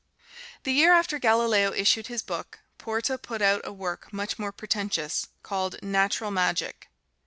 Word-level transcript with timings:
The 0.63 0.71
year 0.73 0.93
after 0.93 1.19
Galileo 1.19 1.71
issued 1.73 2.07
his 2.07 2.23
book, 2.23 2.61
Porta 2.79 3.19
put 3.19 3.39
out 3.39 3.61
a 3.63 3.71
work 3.71 4.11
much 4.11 4.39
more 4.39 4.51
pretentious, 4.51 5.27
called 5.43 5.75
"Natural 5.83 6.31
Magic." 6.31 6.89